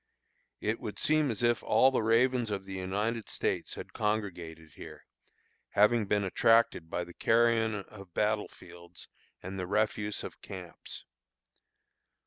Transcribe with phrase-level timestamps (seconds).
[0.61, 5.05] It would seem as if all the ravens of the United States had congregated here,
[5.69, 9.07] having been attracted by the carrion of battle fields
[9.43, 11.05] and the refuse of camps.